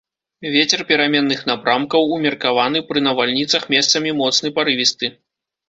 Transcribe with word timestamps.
Вецер 0.53 0.81
пераменных 0.91 1.43
напрамкаў, 1.49 2.09
умеркаваны, 2.17 2.83
пры 2.89 3.05
навальніцах 3.11 3.71
месцамі 3.77 4.17
моцны 4.25 4.57
парывісты. 4.59 5.15